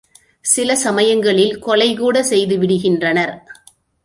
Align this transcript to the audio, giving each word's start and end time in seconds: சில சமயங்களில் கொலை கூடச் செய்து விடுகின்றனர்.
சில 0.45 0.75
சமயங்களில் 0.75 1.59
கொலை 1.59 1.97
கூடச் 1.97 2.23
செய்து 2.23 2.57
விடுகின்றனர். 2.57 3.33